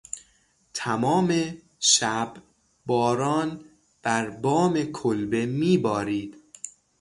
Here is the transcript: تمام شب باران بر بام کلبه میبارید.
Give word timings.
تمام 0.73 1.55
شب 1.79 2.33
باران 2.85 3.65
بر 4.03 4.29
بام 4.29 4.83
کلبه 4.83 5.45
میبارید. 5.45 6.35